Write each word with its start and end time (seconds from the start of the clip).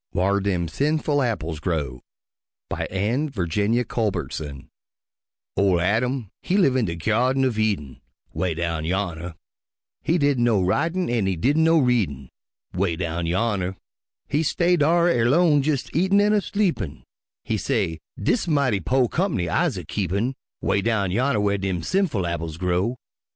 WHAR 0.13 0.39
DEM 0.39 0.67
SINFUL 0.67 1.21
APPLES 1.21 1.59
GROW 1.59 2.01
BY 2.71 2.85
ANNE 2.89 3.29
VIRGINIA 3.29 3.85
CULBERTSON 3.85 4.71
Ol' 5.55 5.79
Adam 5.79 6.31
he 6.41 6.57
live 6.57 6.75
in 6.75 6.85
de 6.85 6.95
Gyardin 6.95 7.43
uv 7.43 7.59
Eden, 7.59 8.01
('Way 8.33 8.55
down 8.55 8.83
yonner) 8.83 9.35
He 10.01 10.17
didn' 10.17 10.43
know 10.43 10.59
writin' 10.59 11.07
an' 11.07 11.27
he 11.27 11.35
didn' 11.35 11.63
know 11.63 11.77
readin', 11.77 12.31
('Way 12.73 12.95
down 12.95 13.27
yonner) 13.27 13.75
He 14.27 14.41
stay 14.41 14.75
dar 14.75 15.07
erlone 15.07 15.61
jes' 15.63 15.85
eatin' 15.95 16.19
an' 16.19 16.33
a 16.33 16.41
sleepin', 16.41 17.03
He 17.43 17.57
say, 17.57 17.99
"Dis 18.19 18.47
mighty 18.47 18.79
po' 18.79 19.07
comp'ny 19.07 19.47
I'se 19.49 19.77
a 19.77 19.85
keepin'," 19.85 20.33
'Way 20.63 20.81
down 20.81 21.11
yonner 21.11 21.39
whar 21.39 21.59
dem 21.59 21.83
sinful 21.83 22.25
apples 22.25 22.57
grow. 22.57 22.97